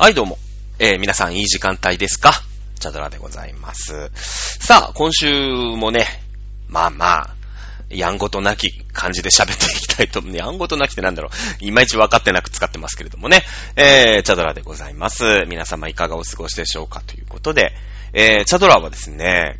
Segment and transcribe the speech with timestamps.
[0.00, 0.38] はい、どうも。
[0.78, 2.30] えー皆さんいい時間帯ですか？
[2.78, 4.12] チャドラでございます。
[4.14, 5.26] さあ、今週
[5.76, 6.06] もね、
[6.68, 7.34] まあまあ、
[7.90, 10.36] やんごとなき感じで喋っていきたいと思う。
[10.38, 11.30] やんごとなきってなんだろ
[11.60, 11.64] う。
[11.64, 13.42] いまいち分かってなく使ってますけれどもね。
[13.74, 15.44] えー、チャドラでございます。
[15.48, 17.74] 皆様いかがお過ごしでしょうかということで、
[18.12, 19.58] えー、チャドラはですね、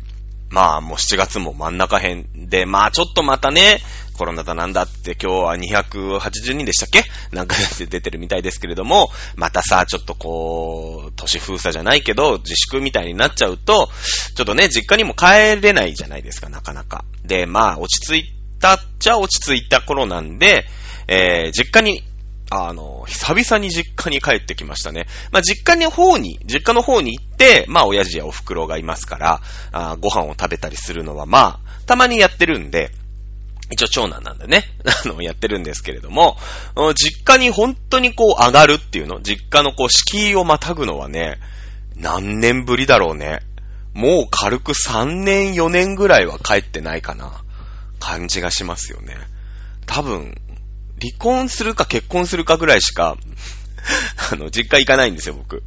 [0.49, 3.81] まあもう7月も真ん中辺で、まあちょっとまたね、
[4.19, 7.03] コロナだなんだって今日は280人でしたっけ？
[7.31, 13.87] なんか出てるみたいですけれども、またさ、ちょっとこう、都市封鎖じゃないけど、自粛みたいになっちゃうと、
[14.35, 17.05] ちょっとね、実家にも帰れないじゃないですか、なかなか。
[17.23, 18.29] で、まあ落ち着い
[18.59, 20.65] たっちゃ落ち着いた頃なんで、
[21.07, 22.03] えー、実家に
[22.49, 25.05] あの、久々に実家に帰ってきましたね。
[25.31, 29.41] まあ、実家の方に、実家の方に行って、まあ、親父やお袋がいますから、
[29.71, 32.91] あご飯を食べたりするのは、まあ、たまにやってるんで、
[33.71, 34.65] 一応長男なんでね、
[35.05, 36.37] あの、やってるんですけれども、
[36.95, 41.39] 実家に本当にこう上がるっていうの、実家のこう敷居をまたぐのはね、
[41.95, 43.39] 何年ぶりだろうね。
[43.93, 47.43] もう軽く3年4年ぐらいは帰ってないかな。
[47.99, 49.15] 感じがしますよね。
[49.85, 50.35] 多分、
[51.01, 53.17] 離婚するか結婚するかぐらいしか、
[54.31, 55.63] あの、実家行かないんですよ、僕。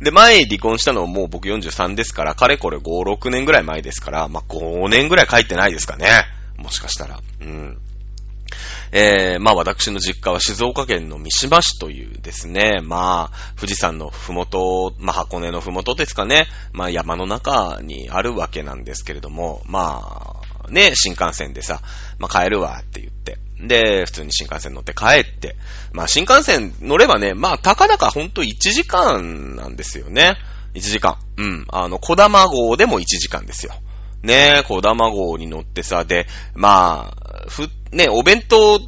[0.00, 6.26] で、前離婚したのはもう僕43ですから、かれこれ5、6年ぐらい前ですから、まあ、5年ぐらい帰ってないですかね。
[6.64, 7.20] もしかしたら。
[7.40, 7.78] うん。
[8.90, 21.82] えー、まあ私の実家は静岡県の三島市というですね、まあ、富士山のふもと、まあ箱根のふもとですかね、まあ山の中にあるわけなんですけれども、まあ、ね、新幹線でさ、
[22.18, 25.56] まあ帰るわって言って、で、普通に新幹線乗って帰って、
[25.92, 30.36] まあ新幹線乗ればね、まあたかだかほんと1時間なんですよね。
[30.74, 31.18] 1時間。
[31.36, 31.66] うん。
[31.68, 33.74] あの、小玉号でも1時間ですよ。
[34.24, 38.80] ねえ、小玉号に乗ってさ、で、まあ、ふ、ね、お弁当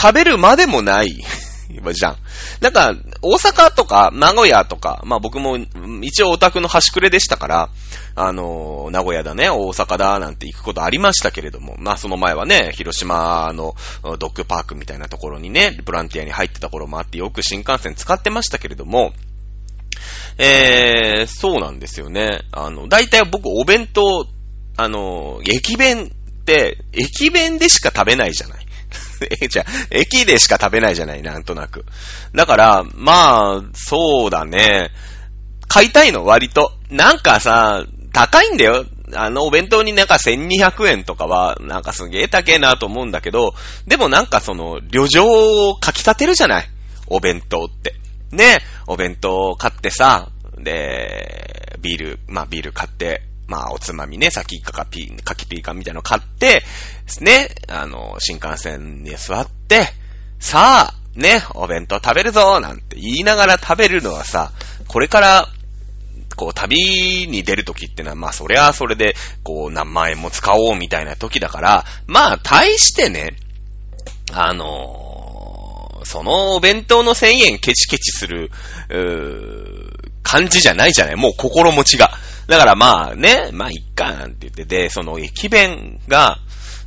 [0.00, 1.24] 食べるまでもない。
[1.92, 2.16] じゃん。
[2.60, 5.58] なんか、大阪とか名古屋とか、まあ僕も
[6.02, 7.70] 一応オタクの端くれでしたから、
[8.14, 13.74] あの、名古屋だね、大阪だなんて行くことありましたけれども、まあその前はね、広島の
[14.18, 19.12] ドッグパークみたいなところにね、ボランティアに入ってた頃もあってよく新幹線使ってましたけれども、
[20.38, 22.40] えー、そうなんですよね。
[22.52, 24.26] あの、大体僕お弁当、
[24.76, 28.66] あの、駅弁って、駅弁でしか食べないじゃない。
[29.40, 31.84] え、じゃあ、駅でしか食べないじゃない、なんとなく。
[32.34, 34.90] だから、まあ、そうだね。
[35.68, 36.72] 買いたいの、割と。
[36.90, 38.84] なんかさ、高いんだよ。
[39.14, 43.54] あの、お弁当になんか1200円とかは、なんかすげえ高えなと思うんだけど、
[43.86, 45.24] でもなんかその、旅情
[45.70, 46.70] をかき立てるじゃない。
[47.06, 47.94] お弁当って。
[48.30, 56.62] ね、お弁当買ってさ、で、ビール、まあビール買って、まあおつまみね、さっかかピー、かきピーカンみたいなの買って、
[57.20, 59.86] ね、あの、新幹線に座って、
[60.38, 64.52] さあ、ね、お弁当食べるぞなんて言いながら食べるのはさ、
[64.88, 65.48] これから、
[66.36, 73.36] こう、旅に出るときってのは、まあ、そりゃそれで、こう、何万円も使おうみたいな時だから、まあ、対してね、
[74.32, 75.14] あのー
[76.04, 78.50] そのお弁当の1000円ケチケチする、
[78.90, 79.93] うー
[80.24, 82.10] 感じじゃないじゃないもう心持ちが。
[82.48, 86.38] だからまあね、まあいっかなんて言って、で、その駅弁が、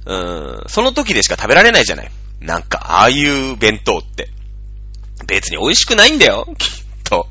[0.05, 2.11] うーん、その時でしか食べられないじゃない
[2.41, 4.29] なんか、ああいう弁当って。
[5.25, 6.69] 別に美味しくないんだよ、 きっ
[7.03, 7.27] と。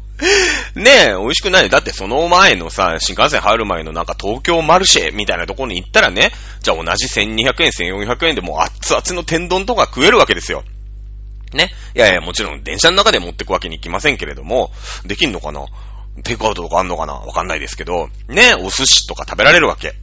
[0.75, 1.69] ねえ、美味しくない。
[1.69, 10.65] だってその前のさ、新幹線入る前のなんか東京マルシェみたいなところに行ったらね、じゃあ同じ1200円、1400円でもう熱々の天丼とか食えるわけですよ。
[11.53, 11.71] ね。
[11.95, 14.73] いやいや、もちろん電車の中で持ってくわけにいきませんけれども、
[15.05, 15.67] できんのかな？
[16.25, 17.15] テイクアウトとかあんのかな？
[17.15, 19.95] わかんないですけど、ね、お寿司とか食べられるわけ。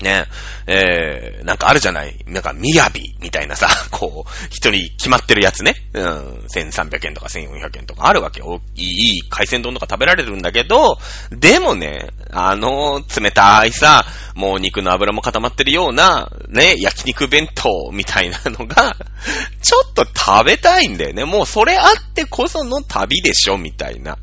[0.00, 0.24] ね、
[0.66, 2.18] えー、なんかあるじゃない？
[2.26, 5.76] なんか、みやびみたいなさ、 こう、一人決まってるやつね。
[5.92, 8.42] うん、1300円とか1400円とかあるわけ。
[8.42, 10.98] おいい、いい海鮮丼とか食べられるんだけど、
[11.30, 14.04] でもね、あの、冷たいさ、
[14.34, 18.96] もう肉の油も固まってるような、ね、焼肉弁当みたいなのが、
[19.62, 21.24] ちょっと食べたいんだよね。
[21.24, 24.18] もうそれあってこその旅でしょ、みたいな。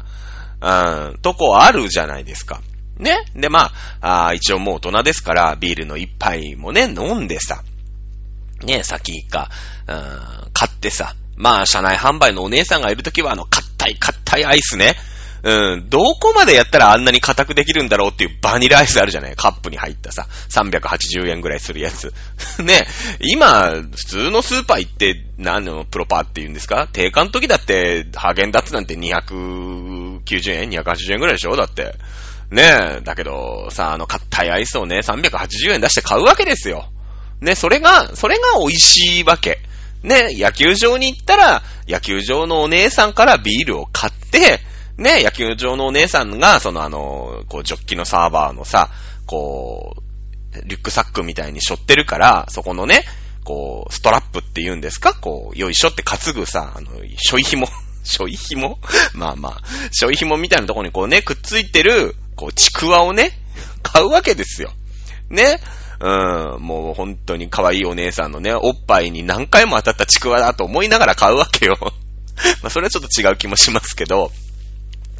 [0.61, 2.61] うん、とこあるじゃないですか。
[2.97, 3.17] ね？
[3.33, 3.71] で、ま
[4.01, 7.63] あ、あ一応もう大人ですから、ビールの一杯もね、飲んでさ、
[8.63, 9.49] ね、先か、
[9.87, 14.95] うん、買ってさ、まあ、車内販売のお姉さんがいるときは、あの、硬い硬いアイスね。
[15.41, 19.35] うん、どこまでやったらあんなに硬くできるんだろうっていうバニラアイスあるじゃない？
[19.35, 22.13] カップに入ったさ、380円ぐらいするやつ。
[22.63, 22.87] ね、
[23.21, 26.87] 今、普通のスーパー行って、何のプロパーって言うんですか？
[26.91, 31.55] 定価の時だって、ハーゲンダッツなんて290円 ?280 円ぐらいでしょ？
[31.55, 31.95] だって。
[32.51, 32.63] ね
[32.97, 36.89] え、だけど、さ、あの、硬いアイスをね、380円出して買うわけですよ。
[37.41, 39.59] ね、それが、それが美味しいわけ。
[40.01, 44.61] ね、野球場に行ったら、野球場のお姉さんからビールを買って、
[44.99, 48.89] ね、野球場のお姉さんが、そのあの、こう、ジョッキのサーバーのさ、
[49.25, 53.03] こう、リュックサックみたいに背負ってるから、そこのね、
[53.43, 55.13] こう、ストラップって言うんですか？
[55.13, 57.67] こう、よいしょって担ぐさ、あの、しょい紐
[58.03, 58.79] しょい紐？
[59.13, 59.61] まあまあ、
[59.91, 63.31] しょい紐みたいなとこにこうね、くっついてる、こう、ちくわをね、
[63.83, 64.71] 買うわけですよ。
[65.29, 65.59] ね？
[66.01, 71.77] うん、もう本当に可愛いお姉さんのね、おっぱいに何回も当たったちくわだと思いながら買うわけよ。
[72.63, 74.31] まあそれはちょっと違う気もしますけど、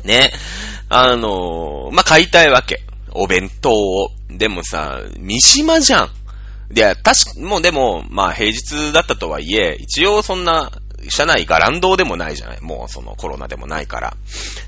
[0.04, 0.31] ね。
[0.90, 2.81] あのー、まあ買いたいわけ。
[3.12, 4.12] お弁当を。
[4.30, 6.10] でもさ、三島じゃん。
[6.75, 10.72] いや、確か、もうでも、まあ平日だったとはいえ、一応そんな、
[11.10, 12.62] 車内ガランドでもないじゃない。
[12.62, 14.18] もうそのコロナでもないから。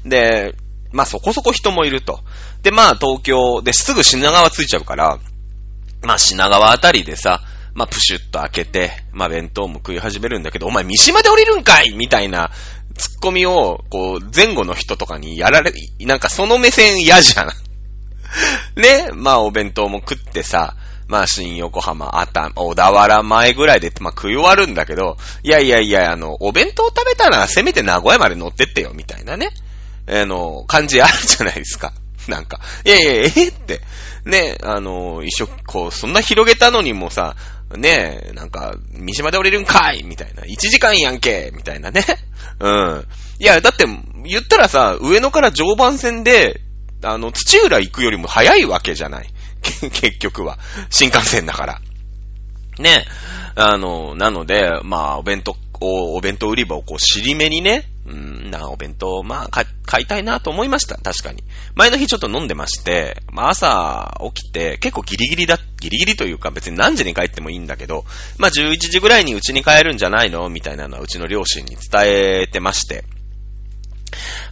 [0.05, 0.55] で、
[0.91, 2.21] まあそこそこ人もいると。
[2.63, 5.19] で、まあ東京ですぐ品川着いちゃうから、
[6.03, 7.41] まあ品川あたりでさ、
[7.73, 12.51] まあプシュッと開けて、まあ弁当も食い始めるんだけど、お前三島で降りるんかいみたいな
[12.93, 17.47] ツッコミを、こう、前後の人とかにやられ、なんかその目線嫌じゃん。
[18.79, 19.09] ね？
[19.13, 20.75] まあお弁当も食ってさ、
[21.07, 29.49] まあ、新横浜、あた、小田原前ぐらいで、まあ、食い終わるんだけど、いやいやいや、あの、お弁当食べたら、せめて名古屋まで乗ってってよ、みたいなね。
[30.07, 31.91] あの、感じあるじゃないですか。
[32.29, 33.33] なんか、いやいや、え？
[33.35, 33.81] えって。
[34.23, 37.35] ね、あの、一緒、こう、そんな広げたのにもさ、
[37.77, 40.43] ねえなんか、三島で降りるんかいみたいな。
[40.43, 42.03] 1時間やんけみたいなね。
[42.59, 43.07] うん。
[43.39, 43.85] いや、だって、
[44.25, 46.61] 言ったらさ、上野から常磐線で、
[47.03, 49.29] あの、土浦行くよりも早いわけじゃない。
[49.91, 50.59] 結局は。
[50.89, 51.81] 新幹線だから。
[52.79, 53.11] ねえ。
[53.55, 60.95] あの、なので、まあ、お弁当、お、お弁当売り場をこう、尻目にね、うん、な、お弁当、まあ、買、買いたいなと思いました。
[60.95, 61.43] 確かに。
[61.75, 68.05] 前の日ちょっと飲んでまして、まあ、朝起きて、結構ギリギリだ、ギリギリというか別に何時に帰ってもいいんだけど、
[68.37, 70.47] まあ、11時ぐらいにうちに帰るんじゃないの？
[70.49, 72.01] みたいなのはうちの両親に伝
[72.43, 73.03] えてまして。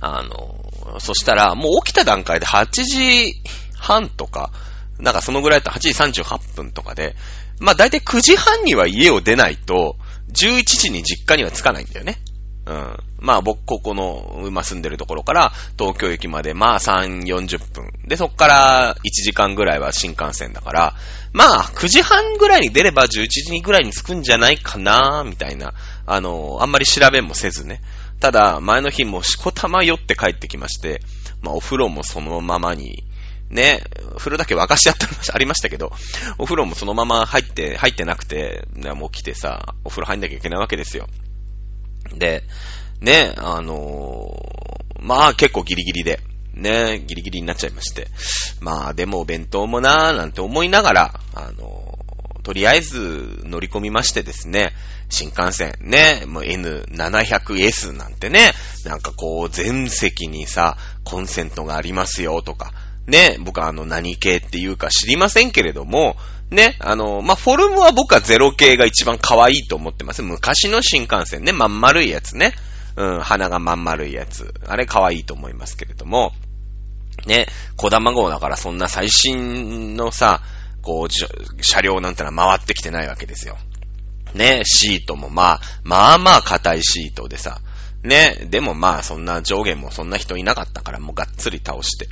[0.02, 3.36] あの、そしたら、もう起きた段階で8時
[3.78, 4.52] 半とか、
[5.00, 7.16] なんかそのぐらいだと8時38分とかで、
[7.60, 9.98] まあ大体9時半には家を出ないと、
[10.34, 12.20] 11時に実家には着かないんだよね。
[12.66, 12.98] うん。
[13.20, 17.92] まあ僕、ここの、今住んでるところから東京駅までまあ3、40分。
[18.08, 20.94] で、そっから1時間ぐらいは新幹線だから、
[21.34, 25.74] まあ9時半ぐらいに出れば11時ぐらいに着くんじゃないかなみたいな。
[26.06, 27.82] あの、あんまり調べもせずね。
[28.20, 31.02] ただ、前の日もしこたま酔って帰ってきまして、
[31.42, 33.04] まあお風呂もそのままに
[33.50, 33.82] ね、
[34.18, 35.92] 風呂だけ沸かしてあった、ありましたけど、
[36.38, 41.08] お風呂もそのまま入って、入ってなくて、もう来てさ、お風呂入んなきゃいけないわけですよ。
[42.16, 42.44] で、
[43.02, 46.20] ね、あのー、まあ結構ギリギリで、
[46.54, 48.08] ね、ギリギリになっちゃいまして。
[48.60, 54.74] まあでもお弁当もなーなんて思いながら、あのー、とりあえず乗り込みましてですね、
[55.10, 58.52] 新幹線ね、もう N700S なんてね、
[58.86, 62.74] なんかこう全席にさ、コンセントがありますよとか、
[63.10, 66.16] ね、僕はあの何系っていうか知りませんけれども、
[66.52, 70.22] ね、あの、まあ、フォルムは僕はゼロ系が一番可愛いと思ってます。
[70.22, 72.54] 昔の新幹線ね、まん丸いやつね。
[72.96, 74.54] うん、鼻がまん丸いやつ。
[74.68, 76.34] あれ可愛いと思いますけれども、
[77.26, 80.42] ね、小玉号だからそんな最新のさ、
[80.82, 83.58] こう、車両なんてのは回ってきてないわけですよ。
[84.34, 87.62] ね、シートもまあ、まあまあ硬いシートでさ、
[88.04, 92.08] ね、でもまあそんな上限もそんな人いなかったからもうがっつり倒して。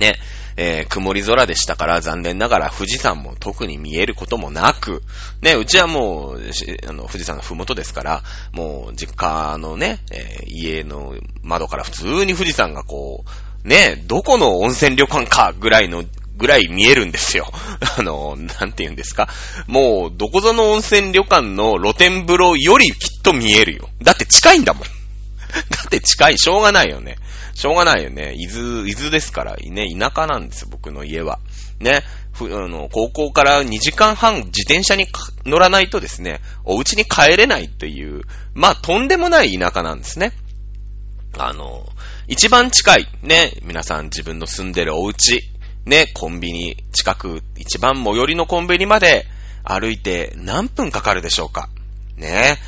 [0.00, 0.18] ね、
[0.56, 5.02] えー、曇り空でしたから残念ながら富士山も特に見えることもなく、
[5.42, 6.40] ね、うちはもう、
[6.88, 13.24] あの、富士山のふもとですから、もう実家のね、えー、家の窓から普通に富士山がこ
[13.64, 16.02] う、ね、どこの温泉旅館かぐらいの
[16.36, 17.52] ぐらい見えるんですよ。
[17.98, 19.28] あの、なんて言うんですか。
[19.66, 23.90] もう、どこぞの温泉旅館の露天風呂よりきっと見えるよ。
[24.02, 24.82] だって近いんだもん。
[25.52, 27.16] だって近い、しょうがないよね。
[27.54, 28.34] しょうがないよね。
[28.36, 31.38] 伊豆、伊豆ですから、ね、田舎なんです、僕の家は。
[31.78, 32.02] ね、
[32.32, 35.06] ふ、あの、高校から2時間半自転車に
[35.44, 38.22] 乗らないとですね、お家に帰れないという、
[38.54, 40.32] まあ、とんでもない田舎なんですね。
[41.38, 41.88] あの、
[42.28, 45.42] 一番近い、ね、皆さん自分の住んでるお家、
[45.86, 49.26] ね、コンビニ、近く、一番最寄りのコンビニまで
[49.64, 51.68] 歩いて何分かかるでしょうか。
[52.16, 52.58] ね。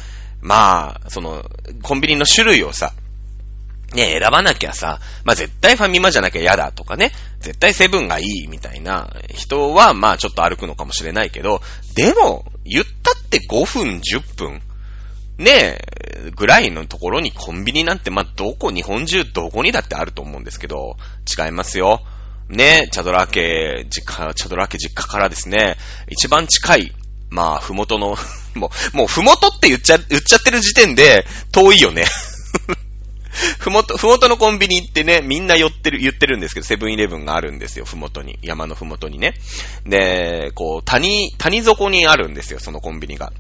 [0.41, 1.45] まあ、その、
[1.83, 2.93] コンビニの種類をさ、
[3.95, 11.61] ね、選ばなきゃさ、まあ、絶対ファミマじゃなきゃ嫌だとかね、絶対セブンがいいみたいな人は、まちょっと歩くのかもしれないけど、
[11.95, 14.63] でも、言ったって5分、10分、
[15.39, 20.97] ねえ、ぐらいのところにコンビニなんて、まあ、どこ、日本中どこにだってあると思うんですけど、
[21.39, 22.01] 違いますよ。
[22.49, 25.77] ねえ、チャドラ家、実家、チャドラ家実家からですね、
[26.09, 26.93] 一番近い、
[27.31, 28.17] まあ、ふもとの
[28.55, 32.05] もう、もうふもとって言っちゃ、言っちゃってる時点で、遠いよね
[33.59, 38.39] ふもと、ふもとのコンビニってね、みんな寄ってる、言ってるんですけど、セブンイレブンがあるんですよ、ふもとに。
[38.43, 39.35] 山のふもとにね。
[39.87, 43.33] で、こう、谷、谷底にあるんですよ、そのコンビニが。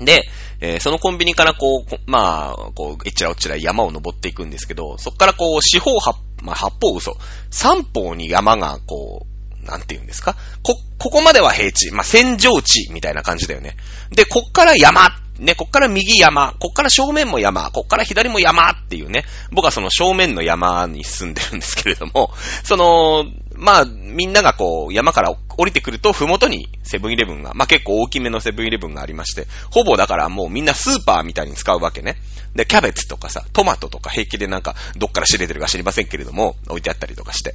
[0.00, 0.28] で、
[0.60, 7.16] えー、そのコンビニからこう、まあ、こう、えちらおちら山を登っていくんですけど、そっからこう、四方八、まあ、八方嘘。
[7.50, 9.35] 三方に山がこう、
[9.66, 10.36] なんて言うんですか？
[10.62, 11.90] こ、ここまでは平地。
[11.90, 13.76] まあ、戦場地みたいな感じだよね。
[14.10, 22.32] で、こっから山ね、こっから右山、こっから正面も山、こっから左も山っていうね、僕はその正面の山に住んでるんですけれども、
[22.64, 32.16] その、まあ、みんながこう、山から降りてくると、ふもとにセブンイレブンが、まあ結構大きめのセブンイレブンがありまして、ほぼだからもうみんなスーパーみたいに使うわけね。
[32.54, 37.54] で、キャベツとかさ、トマトとか平気でなんか、どっから知れてるか知りませんけれども、置いてあったりとかして。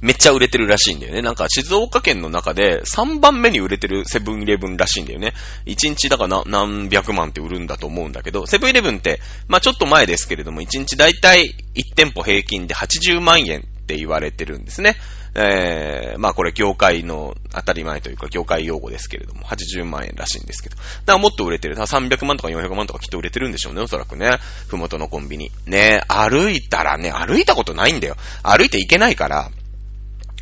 [0.00, 1.22] めっちゃ売れてるらしいんだよね。
[1.22, 5.32] なんか静岡県の中で3番目に売れてるセブンイレブンらしいんだよね。
[5.66, 14.96] 1日だから何百万って売るんだと思うんだけど、セブンイレブンって、まあちょっと前ですけれども、1日だいたい1店舗平均で80万円って言われてるんですね。
[15.34, 20.76] えー、まあこれ業界の当たり前というか業界用語ですけれども、80万円らしいんですけど。
[20.76, 21.74] だからもっと売れてる。
[21.74, 24.38] だから300万とか400万とかきっと売れてるんでしょうね、おそらくね。
[24.68, 25.50] ふもとのコンビニ。
[25.66, 28.16] ね、歩いたらね、歩いたことないんだよ。
[28.42, 29.50] 歩いていけないから、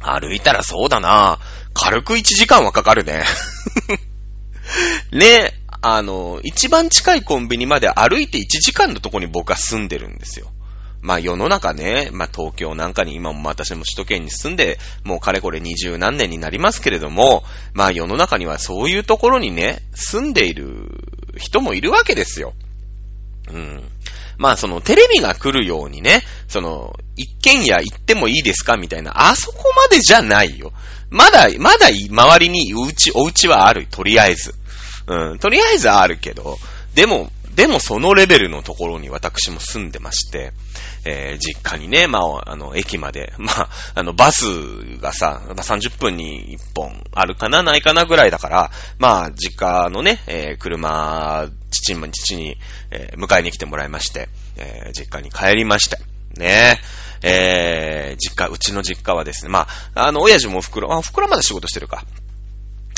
[0.00, 1.38] 歩いたらそうだな
[1.74, 3.24] 軽く1時間はかかるね。
[5.12, 10.50] ね、あの、一番近いコンビニまで歩いて1時間のとこに僕は住んでるんですよ。
[11.02, 17.42] まあ世の中ね、まあ東京なんかに今も私も首都圏に住んで、もうかれこれ二十何年になりますけれども、
[17.72, 20.90] まあ世の中にはそういうところにね、住んでいる
[21.36, 22.52] 人もいるわけですよ。
[23.48, 23.82] うん。
[24.40, 30.72] まあそのテレビが来るようにね、その、一軒家行ってもいいですかみたいな、あそこまでじゃないよ。
[31.10, 33.86] まだ、まだ周りにお家、お家はある。
[33.90, 34.54] とりあえず。
[35.06, 35.38] うん。
[35.38, 36.58] とりあえずあるけど、
[36.94, 40.52] でも、でもそのレベルのところに私も住んでまして、
[41.04, 44.46] えー、実家にね、まあ、あの、駅まで、 まあ、あの、バス
[45.02, 52.56] がさ、30分に1本あるかな、ないかなぐらいだから、まあ、実家のね、えー、車、父に、父に、
[52.90, 55.98] えー、迎えに来てもらいまして、えー、実家に帰りまして、
[56.36, 56.80] ね
[57.22, 62.04] ええー、実家、うちの実家はですね、まあ、あの、親父もお袋、あ、袋まで仕事してるか。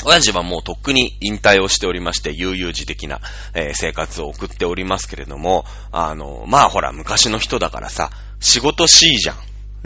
[0.05, 3.21] 親父はもうとっくに引退をしておりまして、悠々自適な、
[3.53, 9.37] えー、生活を送っておりますけれども、あの、まあほら、昔の人だからさ、仕事しいじゃん。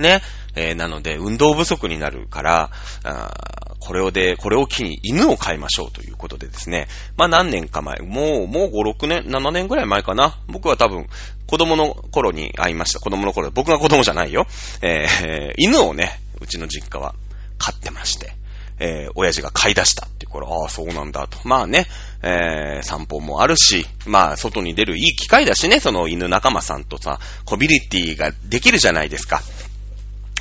[0.02, 0.22] ね。
[0.56, 2.72] えー、なので、運動不足になるから、
[3.04, 6.88] あこれをで、これを機に犬を飼いましょうということでですね。
[7.16, 10.40] まあ何年か前、もう、もう5、6年、7年ぐらい前かな。
[10.48, 11.08] 僕は多分、
[11.48, 13.00] 子供の頃に会いました。
[13.00, 14.48] 子供の頃、僕が子供じゃないよ。
[14.82, 17.16] えー、 犬をね、うちの実家は
[17.58, 18.36] 飼ってまして。
[18.80, 21.40] えー、親父が買い出したっていうから、ああ、そうなんだと。
[21.44, 21.88] まあね、
[22.22, 29.42] えー、散歩もあるし、まあ、外に出るいい機会だしね、その犬仲間さんとさ、コミュニティができるじゃないですか。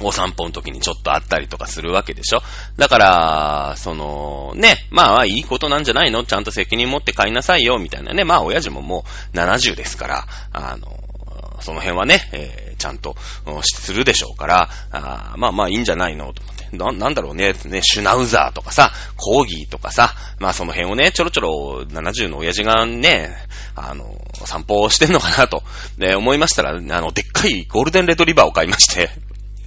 [0.02, 2.42] お散歩の時にちょっと会ったりとかするわけでしょ。
[2.76, 6.24] だから、その、ね、まあ、いいことなんじゃないの？
[6.24, 8.12] ちゃんと責任持って買いなさいよ、みたいな。
[8.12, 8.24] ね。
[8.24, 10.88] まあ、親父ももう70ですから、あの、
[11.60, 13.16] その辺はね、えー、ちゃんと、
[13.62, 16.32] するでしょうから、あまあまあいいんじゃないの？
[16.34, 16.76] と思って。
[16.76, 23.34] な、なんだろうね、ね、シュナウザーとかさ、コーギーとかさ、まあその辺をね、ちょろちょろ70の親父がね、
[23.74, 25.62] あの、散歩してんのかなと、
[25.96, 29.10] ね、思いましたら、あの、でっかいゴールデンレトリバーを買いまして、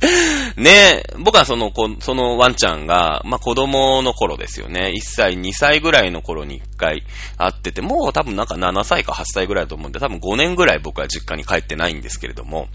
[0.55, 4.93] ねえ僕はその子、そのワンちゃんが、まあ、子供の頃ですよね。
[4.95, 7.03] 1歳、2歳ぐらいの頃に1回
[7.37, 12.69] 会ってて、もう多分なんか7歳か8歳ぐらいだと思うんで、多分5年ぐらい僕は実家に帰ってないんですけれども、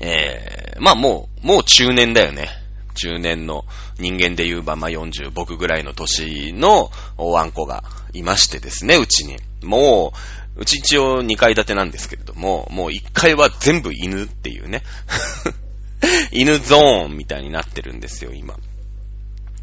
[0.00, 2.48] えー、まあもう、もう中年だよね。
[2.94, 3.64] 中年の
[3.98, 7.82] 人間で言うば、まあ、40、僕ぐらいの年のワンコが
[8.12, 9.36] いましてですね、うちに。
[9.62, 10.12] も
[10.56, 14.82] う、うち一応2階建てなんですけれども、もう1階は全部犬っていうね。
[16.32, 18.54] 犬ゾーンみたいになってるんですよ、今。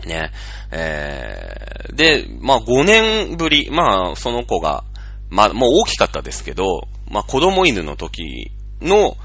[0.05, 0.31] ね。
[0.71, 4.83] えー、で、まあ5年ぶり、まあその子が、
[5.29, 9.17] まあもう大きかったですけど、まあ子供犬の時の、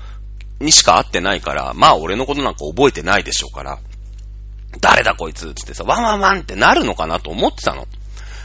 [0.60, 3.78] にしか会ってないから、まあ俺のことなんか覚えてないでしょうから、
[4.80, 7.86] 誰だこいつつってさ、ワンワンワンってなるのかなと思ってたの。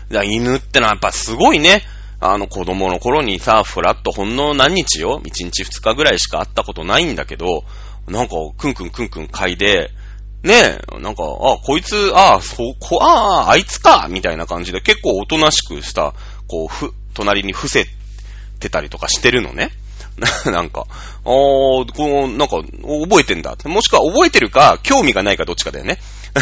[0.09, 1.81] だ犬ってのはやっぱすごいね。
[2.23, 7.63] あの子供の頃にさ、ふらっとほんの何日よ ?1 日2日ぐらいしか会ったことないんだけど、
[8.11, 9.89] なんか、くんくんくんくん嗅いで、
[10.43, 16.13] ねえ、なんか、あ、こいつ、あ、そこ、ああ、いつかみたいな感じで結構おとなしくした、
[16.47, 17.85] こう、ふ、隣に伏せ
[18.59, 19.71] てたりとかしてるのね。
[20.45, 23.55] なんか、あこう、なんか、覚えてんだ。
[23.65, 25.99] もしくは覚えてるか、興味がないかどっちかだよね。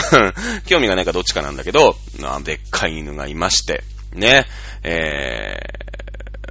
[0.65, 3.83] 興味がないかどっちかなんだけど、あでっかい犬がいまして、
[4.13, 4.47] ね、
[4.83, 5.59] え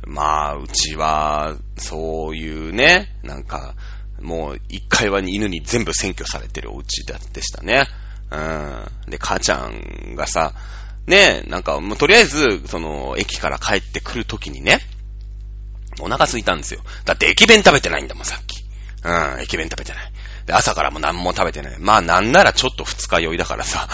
[0.06, 3.74] ー、まあ、うちは、そういうね、なんか、
[4.20, 7.86] もう、一回は犬に全部占拠されてるお家でしたね。
[8.30, 9.10] うん。
[9.10, 10.54] で、母ちゃんがさ、
[11.06, 14.80] ね、なんか、もうとりあえず、その、駅から帰ってくるときにね、
[16.00, 16.80] お腹空いたんですよ。
[17.04, 18.62] だって駅弁食べてないんだもん、さっき。
[19.04, 20.12] うん、駅弁食べてない。
[20.48, 21.76] で、朝からも何も食べてない。
[21.78, 23.86] まあなんならちょっと二日酔いだからさ、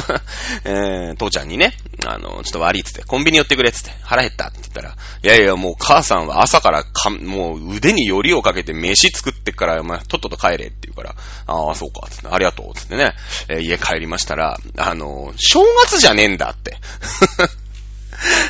[0.64, 1.72] えー、父ちゃんにね、
[2.06, 11.14] あの、ちょっと悪いっつって、コンビニ寄ってくれっつって、腹減ったって言ったら、いやいやもう母さんは朝からか、もう腕によりをかけて飯作ってから、お前、とっとと帰れって言うから、
[11.46, 13.14] ああ、そうか、つって、ありがとう、つってね、
[13.48, 16.76] えー、家帰りましたら、あの、正月じゃねえんだって。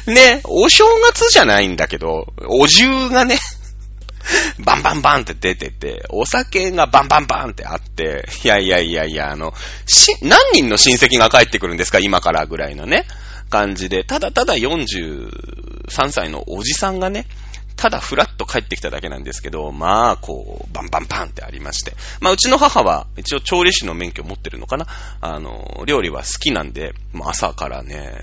[0.10, 3.38] ね、お正月じゃないんだけど、お重がね、
[4.64, 9.54] バンバンバンって出てて、お酒がバンバンバンってあって、いやいやいやいや、あの、
[9.86, 13.06] し、何人の親戚が帰ってくるんですか今からぐらいのね、
[13.50, 17.26] 感じで、ただただ43歳のおじさんがね、
[17.76, 21.94] ただふらっと帰ってきただけなんですけど、まあ、こう、バンバンバンってありまして。
[22.20, 24.86] まあ、うちの母は、一応調理師の免許持ってるのかな
[25.20, 28.18] あの、料理は好きなんで、もう朝からね、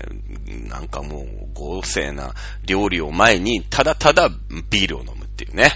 [0.68, 2.34] なんかもう、豪勢な
[2.66, 4.28] 料理を前に、ただただ
[4.70, 5.72] ビールを飲むっていうね。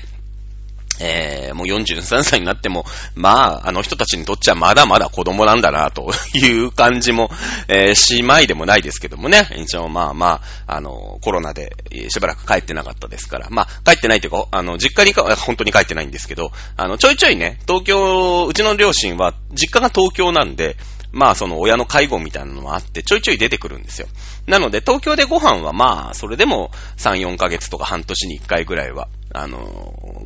[1.01, 7.31] えー、もう43歳になっても、まあ、あの人たちにとっちゃまだまだ子供なんだな、という感じも、
[7.69, 9.49] えー、しまいでもないですけどもね。
[9.57, 11.77] 一応まあまあ、あの、コロナで
[12.09, 13.49] しばらく帰ってなかったですから。
[13.51, 20.77] まあ、帰ってないというか、あの、実家にか、本当に帰ってないんですけど、あの、ちょいちょいね、東京、うちの両親は、実家が東京なんで、
[21.13, 24.09] まあその親の介護みたいなのもあってちょいちょい出てくるんですよ。
[24.47, 29.59] なので東京でご飯はまあそれでも3、4ヶ月とか半年に1回ぐらいは、あの、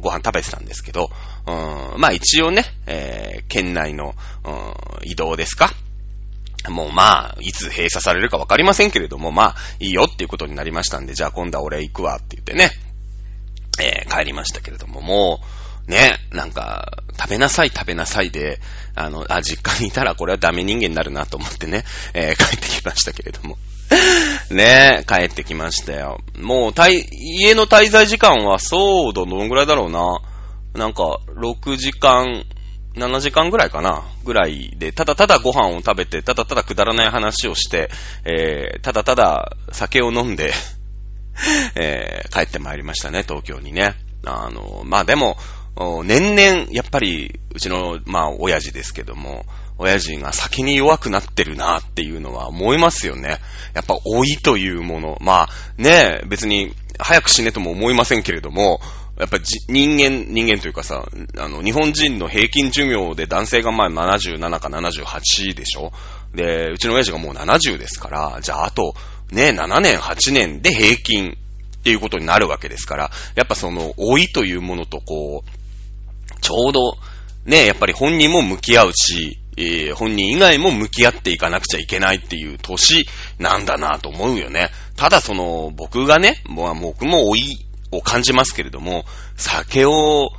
[0.01, 1.11] ご飯食べてたんですけど、
[1.47, 5.71] うん、まあ一応ね、えー、県内の、うん、移動ですか
[6.69, 12.71] もうまあ、いつ閉鎖されるかわかりませんけれども、まあ、いいよっていうことになりましたんで、じゃあ今度は俺行くわって言ってね、
[13.81, 15.41] えー、帰りましたけれども、も
[15.89, 18.61] う、ね、なんか、食べなさい食べなさいで、
[18.95, 23.59] あの、あ、実家にいたらこれはダメ人間になるなと思ってね、えー、帰ってきましたけれども。
[24.51, 26.21] ね帰ってきましたよ。
[26.39, 30.21] もう、たい家の滞在時間はそうどのぐらいだろうな。
[30.75, 32.45] なんか、6時間、
[32.95, 37.91] 7時間ぐらいかなぐらいで、ただただご飯を食べて、ただただくだらない話をして、
[38.25, 40.53] えー、ただただ酒を飲んで
[41.75, 43.95] えー、帰ってまいりましたね、東京にね。
[44.25, 45.37] あの、まあでも、
[46.05, 49.47] 年々、やっぱり、うちの、まあ、親父ですけども、
[49.79, 53.39] 親父が先に弱くなってるなっていうのは思いますよね。
[53.75, 55.19] やっぱ老いというもの。
[55.21, 58.81] まあ、ねえ別に早く死ねとも思いませんけれども、
[59.19, 61.05] やっぱ人間、人間というかさ、
[61.39, 65.93] あの、日本人の平均寿命で男性がまあ77か78でしょ
[66.35, 68.95] で、うちの親父がもう70ですから、じゃああと、
[69.31, 71.37] ね、7年、8年で平均
[71.79, 75.62] っていうことになるわけですから、やっぱその、老いというものとこう、
[76.43, 76.99] ちょうど、
[77.47, 83.07] ね、やっぱり本人も向き合うし、えー、本人以外も向き合っていかなくちゃいけないっていう年
[83.39, 84.71] なんだなと思うよね。
[84.97, 87.59] ただその、僕がね、僕も老い
[87.91, 89.05] を感じますけれども、
[89.37, 90.31] 酒を、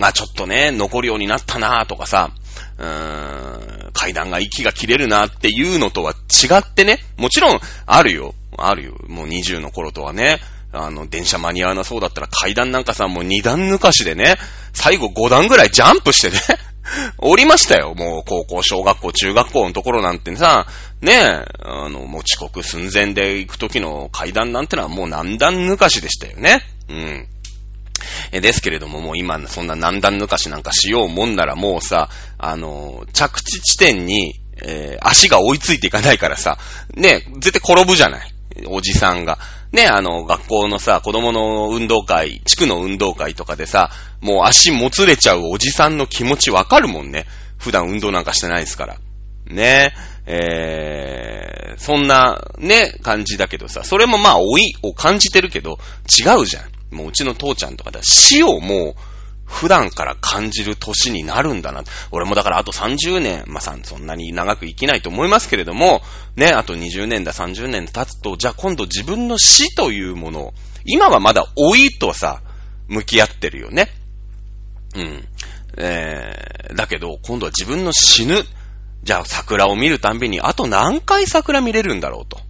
[0.00, 2.30] がちょっとね、残るようになったなとかさ、
[2.78, 8.34] うーん、階段が息が切れるなっていうのとは違ってね、もちろんあるよ。
[8.56, 8.96] あるよ。
[9.06, 10.40] もう20の頃とはね、
[10.72, 14.36] あの、電車間に合わなそうだったら階段なんかさ、もう2段抜かしでね、
[14.72, 16.40] 最後5段ぐらいジャンプしてね、
[17.18, 17.94] 降りましたよ。
[17.94, 20.66] もう高校、小学校、中学校のところなんてさ、
[21.00, 26.62] ねえ、あの、もう遅刻寸前で行く時の階段なんてのはもう何段抜かしでしたよね。
[26.88, 27.28] うん。
[28.32, 36.58] え、ですけれども、もう今、そんな何段抜かしなんかしようもんならもうさ、あの、着地地点に、えー、足が追いついていかないからさ、
[36.94, 38.34] ねえ、絶対転ぶじゃない。
[38.66, 39.38] おじさんが。
[39.72, 43.90] ね、あの、学校のさ、子供の運動会、地区の運動会とかでさ、
[44.20, 47.26] もう足もつれちゃうおじさんの気持ちわかるもんね。
[47.58, 48.96] 普段運動なんかしてないですから。
[49.46, 49.94] ね、
[50.26, 56.94] えー、そんな、ね、感じだけどさ、それもまあ、老いを感じてるけど、違うじゃん。
[56.94, 58.94] もううちの父ちゃんとかだ、死をもう、
[59.48, 61.82] 普段から感じる年になるんだな。
[62.12, 66.02] 俺もだからあと30年、まあ、そんなに長く生きないと思いますけれども、
[66.36, 72.42] ね、あと20年だ、30年経つと、じゃあ今度自分の死というものを、今はまだ老いとさ、
[72.88, 73.88] 向き合ってるよね。
[74.94, 75.28] うん。
[75.78, 78.44] えー、だけど、今度は自分の死ぬ。
[79.02, 82.40] じゃあ桜を見るたんびに、あと何回桜見れるんだろうと。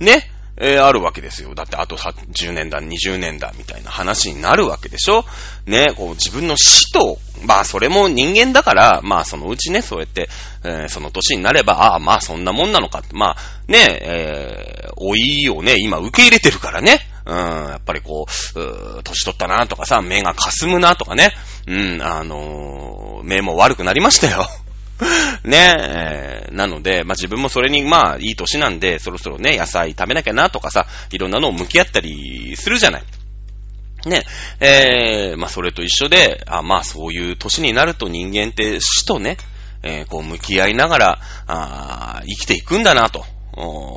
[0.00, 0.30] ね。
[0.56, 1.54] えー、あるわけですよ。
[1.54, 5.24] だってあと10年だ、20年だ、みたいな話になるわけでしょ？
[5.66, 10.28] ね、こう自分の死と、まあそれも人間だから、まあそのうちね、そうやって、
[10.64, 13.36] えー、その年になれば、ああ、まあそんなもんなのかって、まあ
[13.66, 17.00] ね、えー、老いをね、今受け入れてるからね。
[17.24, 21.32] うん、やっぱりこう、う年取ったなとかさ、目が霞むなとかね。
[21.68, 24.46] うん、あのー、目も悪くなりましたよ。
[25.44, 33.02] ねえ、なので、まあ、自分もそれに、まあ、いい年なんで、そろそろね、野菜食べなきゃなとかさ、いろんなのを向き合ったりするじゃない。
[34.06, 34.24] ね、
[34.60, 39.36] えー、まあ、それと一緒で、あまあ、そういう年になると人間って死とね、
[39.82, 43.24] えー、こう、向き合いながら、あ生きていくんだな、と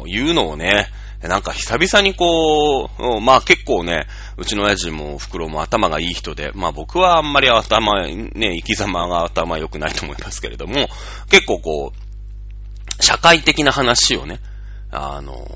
[0.07, 0.89] いうのをね、
[1.21, 4.05] なんか久々にこう、まあ結構ね、
[4.37, 10.87] うちの親父も袋も頭がいい人で、まあ僕はあんまり頭、ね、生き様が頭良くないと思いますけれども、
[11.29, 14.39] 結構こう、社会的な話をね、
[14.91, 15.47] あの、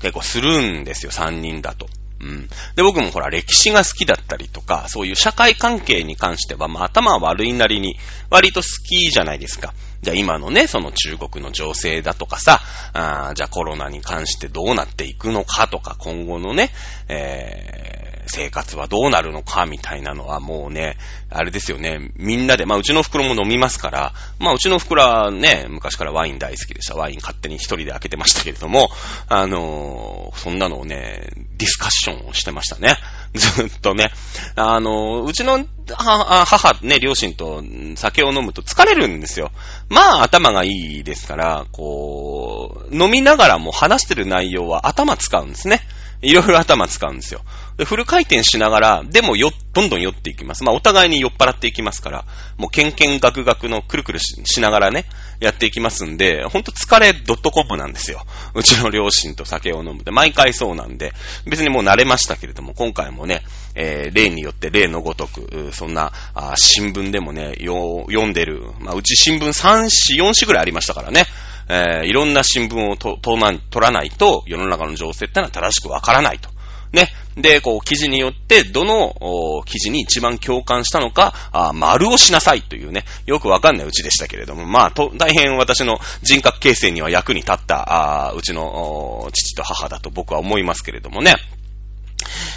[0.00, 1.88] 結構するんですよ、三人だと。
[2.20, 2.48] うん。
[2.76, 7.98] で、僕もほら、歴史が好きだったりとか、そういう社会関係に関しては、まあ頭は悪いなりに、
[8.30, 9.74] 割と好きじゃないですか。
[10.02, 12.60] じゃあ今のね、その中国の情勢だとかさ、
[12.92, 16.70] あじゃあコロナに関してどうなっていくのかとか、今後のね、
[17.08, 20.96] えー、生活はどうなるのかみたいなのはもうね、
[21.30, 26.94] あれですよね、みんなで、まあうちの袋も飲みますから、まあうちの袋はね、昔からワイン大好きでした。
[26.94, 28.90] ワイン勝手に一人で開けてましたけれども、
[29.28, 32.96] あのー、そんなのをね、ディスカッションをしてましたね。
[33.34, 34.10] ずっとね。
[34.56, 37.62] あの、うちの母、ね、両親と
[37.96, 39.50] 酒を飲むと疲れるんですよ。
[39.88, 45.80] まあ、頭がいいですから、こう、飲みながらも話してる内容は頭使うんですね。
[46.20, 47.40] いろいろ頭使うんですよ。
[47.76, 50.62] で、フル回転しながら、でもよ、どんどん酔っていきます。
[50.62, 52.24] まあ、お互いに酔っ払っていきますから、
[52.58, 55.06] もう、ケンケンガクガクのくるくるしながらね、
[55.40, 58.20] やっていきますんで、ほんと疲れ .com なんですよ。
[58.54, 61.12] うちの両親と酒を飲むで、毎回そうなんで、
[61.46, 63.42] 別にもう慣れましたけれども、今回もね、
[63.74, 71.24] えー、例によって例のごとく、そんな、あ新聞でもね、読んでる、まあ、うち新聞3紙、4紙ぐらいありましたからね、
[71.68, 76.50] えー、いろんな新聞をと取らないと、世の中の情勢ってのは正しくわからないと。
[76.92, 77.08] ね。
[77.36, 91.34] で、こう、記事によって、どの記事に一番共感したのか、あ丸をしなさいというね、よくわかんないうちでしたけれども、まあ、と、大変私の人格形成には役に立った、あうちの父と母だと僕は思いますけれどもね。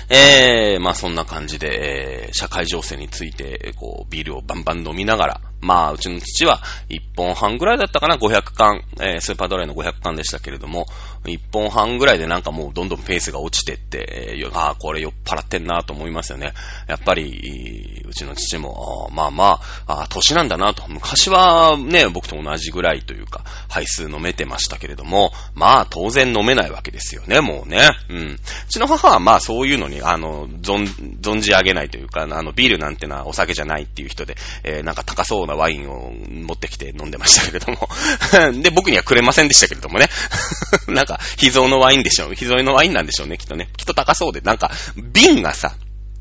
[0.10, 10.86] えー、まあそんな感じで、えー、社会情勢について、こう、ビールをバンバン飲みながら、まあ、うちの父は1本半ぐらいだったかな、500缶、えー、スーパードライの500缶でしたけれども、
[11.24, 16.54] 1本半ぐらいでなんかもうどんどんペースが落ちてって、えー、ああ、これ酔っ払ってんなと思いますよね。
[16.88, 20.84] やっぱり、うちの父も、あまあまあ、あ年なんだなと。
[20.88, 27.89] 昔はね、僕と同じぐらいというか、配数飲めてましたけれども、まあ当然飲めないわけですよね、もうね。
[28.10, 28.18] うん。
[28.18, 28.39] う
[28.70, 30.88] ちの母はまあそういうのに、あの、存、
[31.22, 37.89] 存じ上げないというか、あの、ビールなんてのはお酒じゃないっていう人で、えー、なんか高そうなワインを持ってきて飲んでましたけれども。
[38.62, 40.10] で、僕にはくれませんでしたけれどもね。
[40.88, 42.34] なんか、秘蔵のワインでしょ。
[42.34, 43.69] 秘蔵のワインなんでしょうね、きっとね。
[43.77, 45.75] きっと高そうで、なんか、瓶がさ、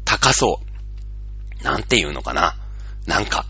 [0.04, 0.60] 高そ
[1.60, 1.64] う。
[1.64, 2.56] なんていうのかな。
[3.06, 3.46] なんか、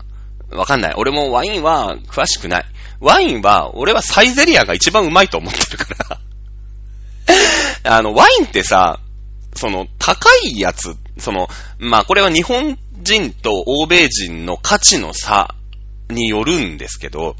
[0.51, 0.93] わかんない。
[0.95, 2.65] 俺もワインは詳しくない。
[2.99, 6.19] ワインは、俺はサイゼリアが一番うまいと思ってるから
[7.97, 8.99] あの、ワインってさ、
[9.55, 15.55] その、高いやつ、その、まあ、これは日本人と欧米人の価値の差
[16.09, 17.35] によるんですけど、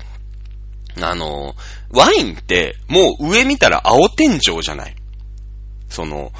[1.01, 1.55] あの、
[1.91, 4.95] ワインってもう上見たら青天井じゃない。
[5.89, 6.31] その、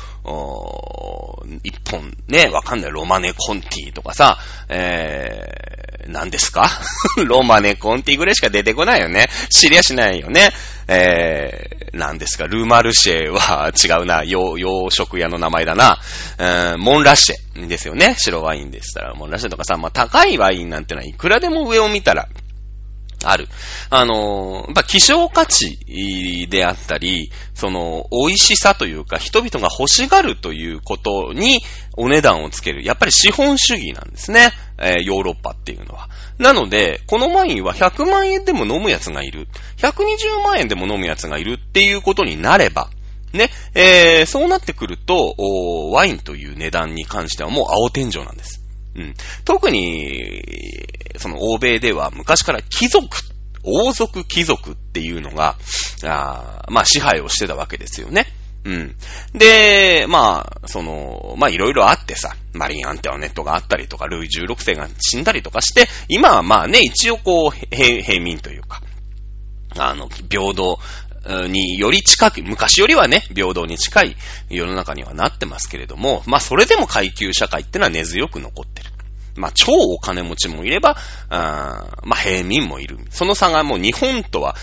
[1.64, 2.92] 一本ね、わかんない。
[2.92, 4.38] ロマネコンティとかさ、
[4.70, 6.70] えー、何ですか？
[7.26, 9.28] ロマネコンティぐらいしか出てこないよね。
[9.50, 10.52] 知りゃしないよね。
[10.88, 14.24] えー、何ですか、ルーマルシェは違うな。
[14.24, 16.00] 洋、洋食屋の名前だな。
[16.38, 18.16] えー、モンラッシェですよね。
[18.18, 19.14] 白ワインでしたら。
[19.14, 22.28] モンラッシェとかさ、まあ、高いワインなんてのはいくらでも上を見たら
[23.24, 23.48] ある。
[23.90, 31.62] あの、やっぱ希少価値であったり、その、美味しさというか、人々が欲しがるということに
[31.98, 32.84] お値段をつける。
[32.84, 34.52] やっぱり資本主義なんですね。
[34.78, 36.10] えー、ヨーロッパっていうのは。
[36.38, 39.48] なので、このワインは100万円でも飲むやつがいる。
[39.78, 42.90] 120万円でも飲むやつがいるっていうことになれば、
[43.34, 45.36] ね、えー、そうなってくると、
[45.92, 48.65] ワインという値段に関してはもう青天井なんです。
[49.44, 50.42] 特に、
[51.18, 53.08] その欧米では昔から貴族、
[53.64, 55.58] 王族貴族っていうのが、
[56.04, 58.28] あまあ支配をしてたわけですよね。
[58.66, 58.96] うん。
[59.34, 68.82] で、まあ、その、まあいろいろあってさ、マリン・アンテワネットがあったりとか、ルイ16世が死んだりとかして、今はまあね、一応こう、平民というか、
[69.78, 70.80] あの、平等
[71.50, 74.16] により近く、昔よりはね、平等に近い
[74.50, 78.90] 世の中にはなってますけれども、まあそれでも階級社会ってのは根強く残ってる。
[79.36, 80.98] まあ超お金持ちもいれば、
[81.30, 83.00] あまあ平民もいる。
[83.10, 84.56] その差がもう日本とは、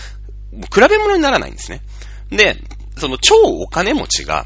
[0.73, 1.81] 比べ物にならないんですね。
[2.29, 2.57] で、
[2.97, 4.45] その超お金持ちが、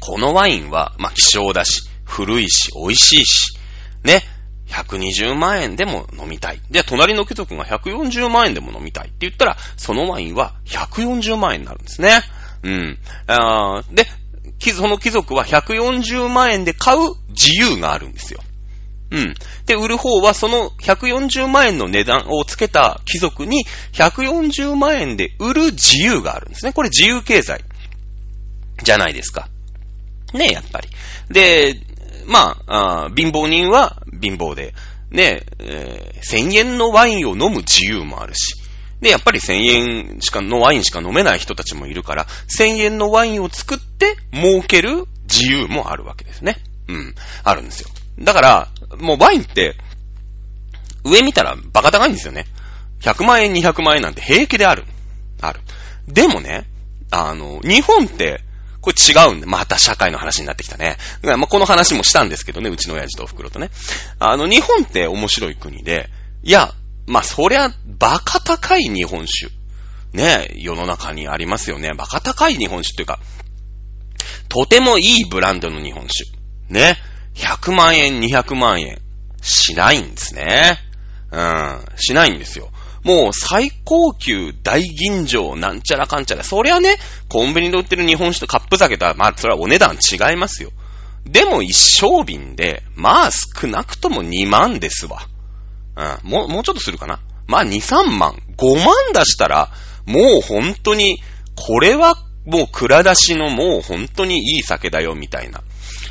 [0.00, 3.58] このワインは、まあ、希少だし、古いし、美味しいし、
[4.02, 4.22] ね、
[4.68, 6.60] 120万円でも飲みたい。
[6.70, 12.22] で、隣の貴族が140万円でも飲みたいって言ったら、そのワインは140万円になるんですね。
[12.62, 12.98] うん。
[13.26, 14.06] あで、
[14.72, 18.40] その貴族は140万円で買う自由があるんですよ。
[19.10, 19.34] うん。
[19.66, 26.72] で、売る方はその140万円の値段をつけた貴族に140万円で売る自由があるんですね。
[26.72, 27.62] これ自由経済
[28.82, 29.48] じゃないですか。
[30.32, 30.88] ねやっぱり。
[31.30, 31.74] で、
[32.26, 34.74] まあ、あ貧乏人は貧乏で、
[35.10, 38.56] ねえー、1000円のワインを飲む自由もあるし、
[39.00, 42.26] で、やっぱり1000円しかのワインしか飲めない人たちもいるから、
[42.58, 46.56] 1000円のワインを作って儲ける自由もあるわけですね。
[46.88, 47.14] うん。
[47.42, 47.88] あるんですよ。
[48.18, 49.76] だから、もうワインって、
[51.04, 52.46] 上見たらバカ高いんですよね。
[53.00, 54.84] 100万円、200万円なんて平気である。
[55.40, 55.60] ある。
[56.08, 56.66] でもね、
[57.10, 58.40] あの、日本って、
[58.84, 60.98] これ違うんで、また社会の話になってきたね。
[61.22, 63.70] まあ、この話もしたんですけどね、うちの親父とお袋とね。
[64.18, 66.10] あの、日本って面白い国で、
[66.42, 66.74] いや、
[67.06, 69.50] まあ、そりゃ、バカ高い日本酒。
[70.12, 71.92] ね、世の中にありますよね。
[71.96, 73.20] バカ高い日本酒っていうか、
[74.50, 76.30] とてもいいブランドの日本酒。
[76.68, 76.98] ね。
[77.36, 79.00] 100万円、200万円。
[79.40, 80.78] しないんですね。
[81.32, 81.80] うん。
[81.96, 82.70] しないんですよ。
[83.04, 86.42] もう最高級大吟醸なんちゃらかんちゃら。
[86.42, 86.96] そりゃね、
[87.28, 90.70] コンビニで売ってる日本酒とカップ酒とは、まあそれはお値段違いますよ。
[91.26, 95.28] でも一升瓶で、まあ少なくとも2万ですわ。
[95.96, 96.30] うん。
[96.30, 97.20] もう、もうちょっとするかな。
[97.46, 98.36] まあ2、3万。
[98.56, 99.70] 5万出したら、
[100.06, 101.22] もう本当に、
[101.56, 105.62] これはもう蔵出しのもう本当にいい酒だよみたいな。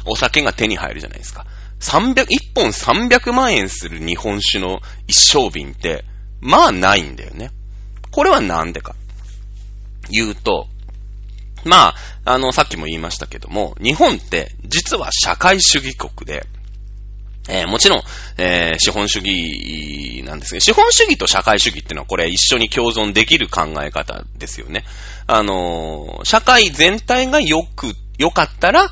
[0.05, 1.45] お酒が手に入るじゃないですか。
[1.79, 6.05] 300、1本300万円する日本酒の一升瓶って、
[6.43, 7.51] まあないんだよね。
[8.11, 8.95] これはなんでか。
[10.09, 10.67] 言うと、
[11.63, 16.45] まあ、あの、さっきも言いましたけども、日本って実は社会主義国で、
[17.47, 18.03] えー、もちろん、
[18.37, 24.83] えー、資本主義なんですけど、資本主義と社会主義ってのはこれ一緒に共存できる考え方ですよね。
[25.27, 28.89] あのー、社会全体が良く、良かったら、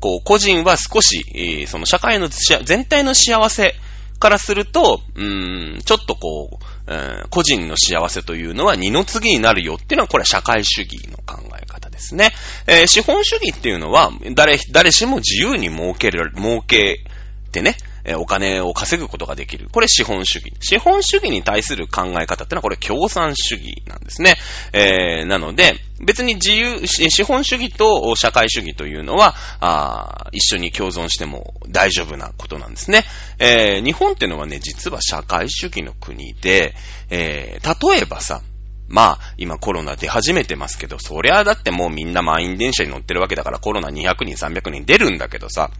[0.00, 3.74] こう、個人は少し、その社会の全体の幸せ
[4.18, 12.32] からすると、うん、ちょっとこう、個人の幸せというのは二の次になるよっていうのは、これは社会主義の考え方ですね。
[12.66, 17.04] えー、資本主義っていうのは、誰、誰しも自由に儲ける、儲け
[17.52, 17.76] てね、
[18.08, 19.68] えお金を稼ぐことができる。
[19.70, 20.52] これ資本主義。
[20.60, 24.36] 資本主義に対する考え方ってのはこれ共産主義なんですね。
[24.72, 33.04] えー、なので、別に自由、資本主義と社会主義というのは、あ一緒に共存しても大丈夫なことなんですね。
[33.38, 36.74] えー、日本っていうのはね、実は社会主義の国で、
[37.10, 38.40] えー、例えばさ、
[38.88, 45.70] まあ、今コロナ出始めてますけど、そりゃだってもうみんな満員電車に乗ってるわけだからコロナ200人、300人出るんだけどさ、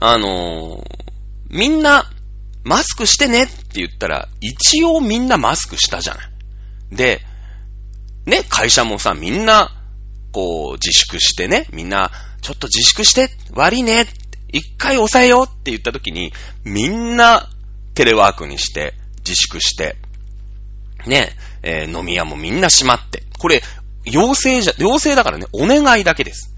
[0.00, 0.84] あのー、
[1.50, 2.10] みんな、
[2.64, 6.30] マスクしてねって言ったら、一応みんなマスクしたじゃない。
[6.92, 7.20] で、
[8.26, 9.70] ね、会社もさ、みんな、
[10.32, 12.10] こう、自粛してね、みんな、
[12.40, 14.06] ちょっと自粛して、悪いね、
[14.52, 16.32] 一回抑えようって言った時に、
[16.64, 17.48] みんな、
[17.94, 19.96] テレワークにして、自粛して、
[21.06, 21.30] ね、
[21.62, 23.24] えー、飲み屋もみんな閉まって。
[23.38, 23.62] これ、
[24.04, 26.54] 要請じゃ、要請だからね、お願いだけです。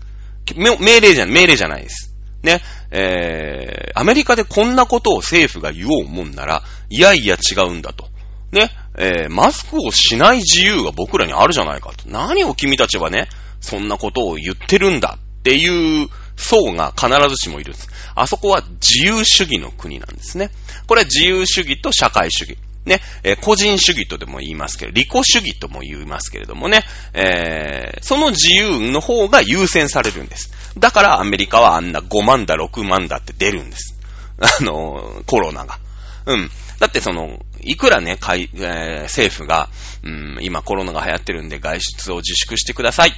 [0.55, 2.14] 命令じゃ、命令じゃないです。
[2.45, 8.09] ね、えー、アメリカでこんなことを政府が言おうもんなら、いやいや違うんだと。
[8.53, 12.09] ね、えー、マスクをしない自由が僕らにあるじゃないかと。
[12.09, 13.29] 何を君たちはね、
[13.61, 17.89] そんなことを言ってるんだっていう層が必ずしもいるんです。
[18.15, 20.51] あそこは自由主義の国なんですね。
[20.87, 22.59] これは自由主義と社会主義。
[22.87, 26.83] ね、え、個人主義とでも言いますけど、利己主義とも言いますけれどもね、
[27.15, 30.53] えー、その自由の方が優先されるんです。
[30.79, 33.95] だからアメリカはあんな5万だ、6万だって出るんです。
[34.39, 35.79] あの、コロナが。
[36.27, 36.51] うん。
[36.79, 39.69] だってその、いくらね、かい、えー、政府が、
[40.03, 43.15] うん、今コロナが流行ってるんで外出を自粛してください。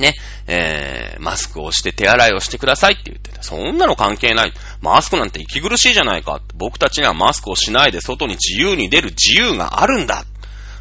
[0.00, 3.42] ね、えー、マスクをして手洗いをしてくださいって言ってた。
[3.42, 4.52] そんなの関係ない。
[4.80, 6.40] マスクなんて息苦しいじゃないか。
[6.54, 10.24] 僕たちにはマスクをしないで外に自由に出る自由があるんだ。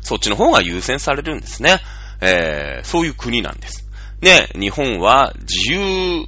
[0.02, 1.80] そっちの方が優先されるんですね。
[2.22, 3.86] えー、そういう国なんです。
[4.22, 6.26] ね、日本は自由、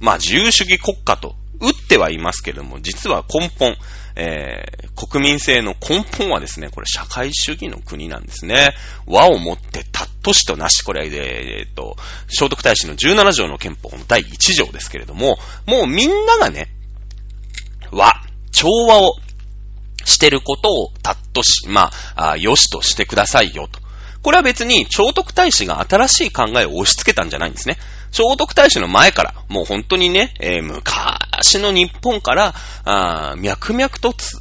[0.00, 3.76] まあ自由主義国家と打ってはいますけれども、実は根本、
[4.16, 8.74] えー、国民性の根本はですね、これ社会主義の国なんですね。
[9.06, 11.96] 和をもってたっとしとなし、これで、えー、っと、
[12.28, 16.68] 聖徳太子の17条の憲法の第1条ですけれども、もうみんながね、
[17.92, 18.10] 和、
[18.50, 19.16] 調和を
[20.04, 23.80] してることをたっとし、まあ、あよしとしてくださいよと。
[24.22, 27.76] これは別に聖徳太子が新しい考えを押し付けたんじゃないんですね。
[28.10, 34.38] 聖徳太子の前から、もう本当にね、えー、昔の日本から、あ脈々とつ、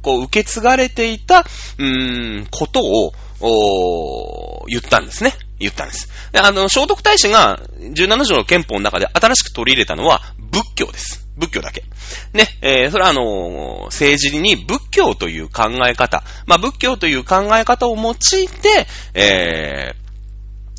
[0.00, 3.12] こう、受け継がれていた、うーん、ことを、
[3.46, 5.34] お言ったんですね。
[5.58, 6.08] 言ったんです。
[6.32, 11.28] で、あの、聖徳太子が17条の憲法の中で新しく取り入れたのは仏教です。
[11.36, 11.84] 仏教だけ。
[12.32, 19.94] ね、えー、それはあの政治に仏教という考え方、まあ、仏教という考え方を用いて、え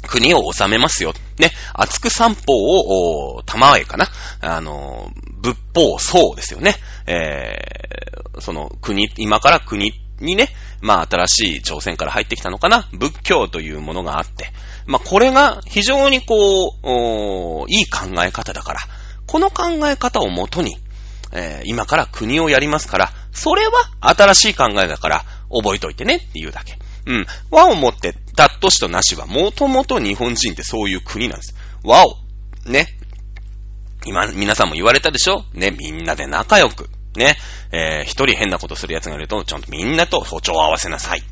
[0.04, 1.14] ー、国を治めますよ。
[1.38, 4.08] ね、厚く三法を、玉江かな。
[4.42, 6.76] あの、仏法僧ですよね。
[7.06, 10.50] えー、その国、今から国にね、
[10.82, 12.88] まあ新しい朝鮮から入ってきたのかな。
[12.94, 14.52] 仏教というものがあって、
[14.86, 18.80] まあこれが非常にこう、いい考え方だから、
[19.28, 20.78] この考え方をもとに、
[21.32, 26.78] えー、今から国をやりますから、それは新しい考えだから覚えといてねっていうだけ。
[27.08, 27.26] うん。
[27.52, 31.56] 和をもって、だっとしとなしは、もともと日本人ってそういう国なんです。
[31.84, 32.16] 和を、
[32.66, 32.88] ね。
[34.06, 35.44] 今、皆さんも言われたでしょ？
[35.54, 36.90] ね、みんなで仲良く。
[37.20, 37.38] ね。
[37.72, 41.24] えー、一人変なことする奴がいると、ちゃんとみんなと歩調を合わせなさい。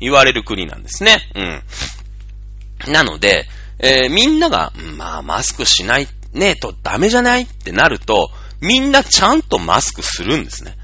[0.00, 1.16] 言われる国なんですね。
[1.34, 2.92] うん。
[2.92, 3.46] なので、
[3.78, 10.76] えー、みんなが、まあ、マスクしないねえとダメじゃないってなると、みんなちゃんとマスクするんですね。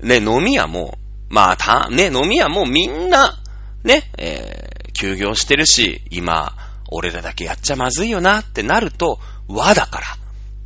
[0.00, 3.34] ね、飲み屋も、まあ、た、ね、飲み屋もみんな、
[3.82, 6.56] ね、えー、休業してるし、今、
[6.90, 9.18] 俺らだけやっちゃまずいよなってなると、
[9.48, 10.06] 和だから、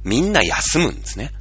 [0.04, 1.32] みんな休むんですね。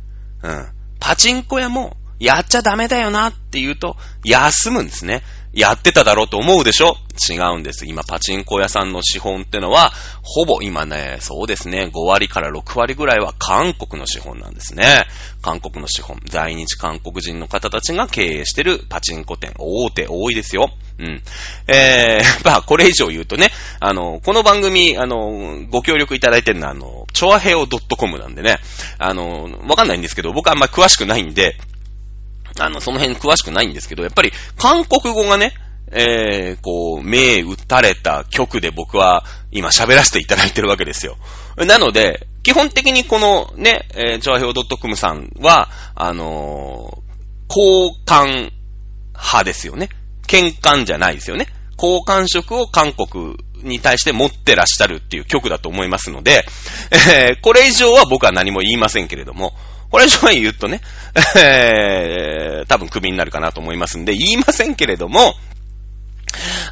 [0.43, 0.67] うん。
[0.99, 5.23] パチンコ屋も、やっちゃダメだよなって言うと、休むんですね。
[5.53, 6.95] やってただろうと思うでしょ？
[7.29, 7.85] 違うんです。
[7.87, 15.05] 今、パチンコ屋さんの資本ってのは、ほぼ今ね、そうですね、5割から6割ぐらいは韓国の資本なんですね。
[15.41, 16.19] 韓国の資本。
[16.25, 19.53] 在日韓国人の方たちが経営してるパチンコ店。
[19.57, 20.69] 大手多いですよ。
[20.99, 21.23] うん。
[21.67, 28.59] えー、 まあ、これ以上言うとね、あの、この番組、あの、ご協力いただいてるのは、あの、チョアヘオ .com なんでね、
[28.97, 31.57] あの、わかんないんですけど、僕はあんま詳しくないんで、
[32.59, 35.53] あの、その辺詳しくないんですけど、やっぱり韓国語がね、
[35.91, 41.17] えー、こう、目打たれた曲で僕は今喋らせていただいてるわけですよ。
[41.57, 48.51] なので、基本的にこのね、えー、チョアヘオ .com さんは、あのー、交換
[49.13, 49.89] 派ですよね。
[50.27, 51.47] 喧嘩じゃないですよね。
[51.79, 56.43] 好感触を韓国に対して持ってらっしゃるっていう曲だと思いますので、
[56.91, 59.53] えー、これ以上は僕は何も言いませんけれども、
[59.89, 60.81] これ以上は言うとね、
[61.37, 65.35] えー、多分クビになるかなと思いますんで、言いませんけれども、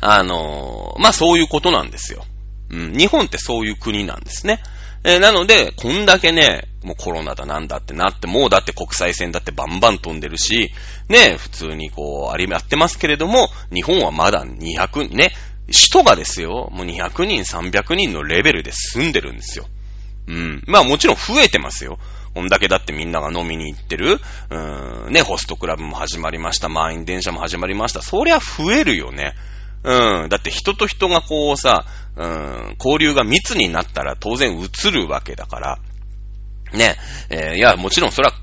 [0.01, 2.25] あのー、まあ、そういうことなんですよ。
[2.69, 4.61] うん、日本ってそういう国なんですね。
[5.03, 10.71] えー、なので、こんだけね、もうコロナだなんだってなって、もうだって国際線だってバンバン飛んでるし、
[11.09, 15.33] ね、普通にこう、あり、やってますけれども、日本はまだ200、ね、
[15.67, 19.65] 首都がですよ、もう200人、300人のレベルで住んでるんですよ。
[20.27, 20.63] うん。
[20.65, 21.99] まあもちろん増えてますよ。
[22.33, 28.01] こんだけだってみんなが飲みに行ってる、うーん、ね、ホストクラブも始まりました、満員電車も始まりました。
[28.01, 29.33] そりゃ増えるよね。
[29.87, 30.29] うん。
[30.29, 31.85] だって人と人がこうさ、
[32.17, 35.79] うん、交流が密になったら当然映るわけだから。
[36.73, 36.97] ね、
[37.29, 38.33] えー、いや、もちろんそれは、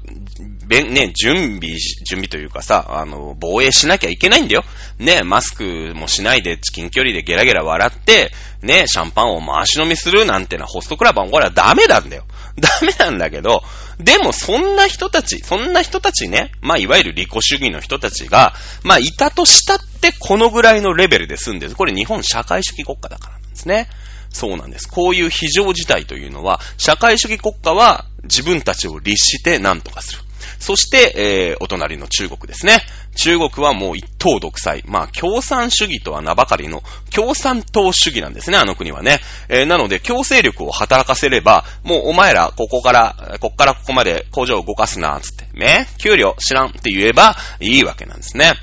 [0.67, 4.65] べん、ね、準備、準備というかさ、あの、防衛しなきゃいけないんだよ。
[4.99, 12.25] ね、マスクもしないで、近距離でゲラゲラ笑って、ね、シャンパンを回し飲みするなんてのはホストクラブはこれはダメなんだよ。
[12.59, 13.63] ダメなんだけど、
[13.99, 21.75] でもそんな人たち、そんな人たちね、まあいわゆる利己主義の人たちが、まあいたとしたってこのぐらいのレベルで済んでる。
[21.75, 23.89] これ日本社会主義国家だからなんですね。
[24.31, 24.89] そうなんです。
[24.89, 30.24] こういう非常事態というのは、社会主義国家は自分たちを律して何とかする。
[30.59, 32.81] そして、えー、お隣の中国ですね。
[33.17, 34.83] 中国はもう一党独裁。
[34.87, 36.83] まあ、共産主義とは名ばかりの
[37.15, 39.21] 共産党主義なんですね、あの国はね。
[39.49, 45.47] えー、なので、強制力を働かせれば、もうお前ら、ここから、こっからここまで工場を動かすな、つって。
[45.59, 45.87] ね？
[45.99, 48.55] 給料知らんって言えばいいわけなんですね。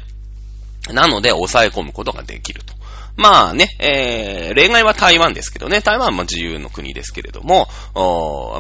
[0.91, 2.73] なので、抑え込むことができると。
[3.17, 7.67] まあね、えー、例外は台湾ですけどね、台湾は自由の国ですけれども、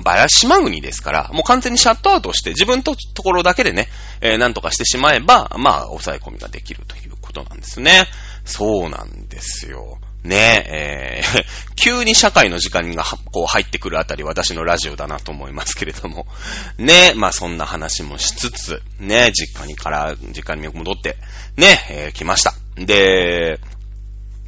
[0.03, 3.87] まあ島国ですから、もう完全にシャットアウトして自分のところだけでね、
[4.21, 8.07] えー、なんとかしてしまえば、まあ、抑え込みができるということなんですね。
[8.45, 9.99] そうなんですよ。
[10.23, 10.35] ね
[10.67, 11.45] え、えー、
[11.75, 16.27] 急に社会の時間がこう入ってくるあたり私のラジオだなと思いますけれども。
[16.77, 21.17] ねまあそんな話もしつつ、ね実家にから、実家に戻って、
[21.57, 22.53] ねえー、来ました。
[22.77, 23.59] で、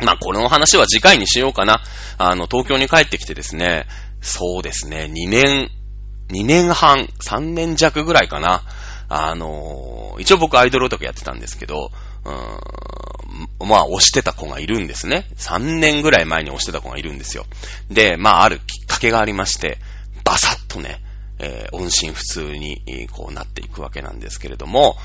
[0.03, 1.81] まあ、この話は次回にしようかな。
[2.17, 3.87] あの、東京に帰ってきてですね、
[4.21, 5.69] そうですね、2年、
[6.29, 8.63] 2年半、3年弱ぐらいかな。
[9.09, 11.91] あの、一応僕アイドル男やってたんですけど、
[12.25, 15.27] うーん、まあ、押してた子がいるんですね。
[15.37, 17.45] 3年ぐらい前に押してた子がいるんですよ。
[17.89, 19.77] で、まあ、あるきっかけがありまして、
[20.23, 21.01] バサッとね、
[21.39, 22.81] えー、音信不通に、
[23.11, 24.97] こうなっていくわけなんですけれども、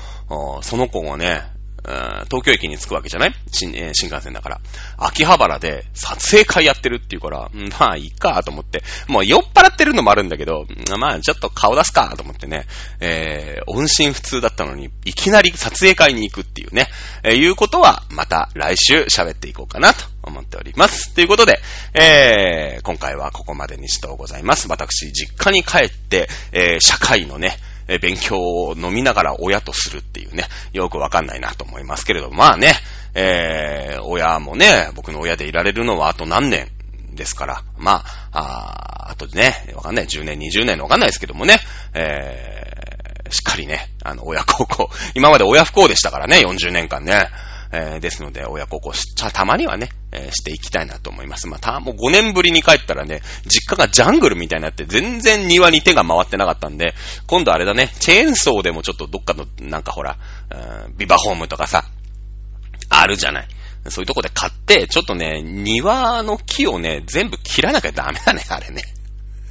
[0.61, 1.43] その子がね、
[1.83, 3.33] 東京駅に着くわけじゃない？
[3.51, 4.61] 新,、えー、新幹線だから。
[4.97, 7.49] 秋葉原で撮影会やってるっていうから、
[7.79, 10.65] まあいいかと思って、もう酔っ払ってるのもあるんだけど、
[10.99, 12.65] まあちょっと顔出すかと思ってね、
[12.99, 16.87] えー、音信不通だったのに、いきなり撮影会に行くっていうね、
[17.23, 21.13] えー、いうことは、また来週喋っていこうかなと思っております。
[21.15, 21.59] ということで、
[21.93, 24.67] えー、今回はここまでにしとうございます。
[24.67, 27.57] 私、実家に帰って、えー、社会のね、
[27.89, 32.73] え勉強を飲みながら親とするっていうね、よくわかんないなと思いますけれども、まあね、
[33.15, 36.69] えー、親もね、僕の親でいられるのはあと何年
[37.13, 41.59] ですから、まあ、ああとね、わかんない、10年、20年のわかんないですけどもね、
[41.95, 47.27] えー、しっかりね、あの、親孝行、今まで親不幸でしたからね、40年間ね。
[47.71, 51.47] えー、ですので、親孝行し、ちゃ、たまにはね、えー、していきたいなと思います。
[51.47, 56.95] まあ、た、もう5年ぶりに帰ったらね、実家がジャングルみたいになって、全然庭に手が回ってなかったんで、
[57.27, 60.17] 今度あれだね、チェーンソーでもちょっとどっかの、なんかほら、
[60.85, 61.85] うん、ビバホームとかさ、
[62.89, 63.47] あるじゃない。
[63.87, 68.83] そういうとこで買って、ちょっとね、庭の木をね、全部切らなきゃダメだね、あれね。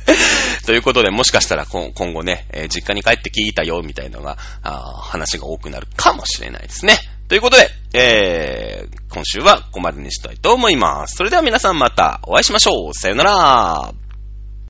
[0.67, 4.37] ということで、もしかしたら今後ね、えー、実家に帰って聞いたよ、みたいなのが、
[5.03, 6.99] 話が多くなるかもしれないですね。
[7.29, 11.17] ということで、えー、今週はここまでにしたいと思います。
[11.17, 12.95] それでは皆さんまたお会いしましょう。
[12.95, 14.08] さよなら。